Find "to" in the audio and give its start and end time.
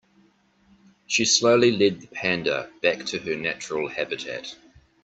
3.05-3.19